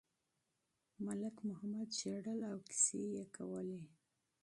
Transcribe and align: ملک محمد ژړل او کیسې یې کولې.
ملک 1.05 1.35
محمد 1.47 1.89
ژړل 1.99 2.39
او 2.51 2.57
کیسې 2.67 3.01
یې 3.15 3.23
کولې. 3.35 3.83